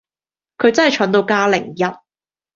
[0.57, 1.83] 佢真係蠢到加零一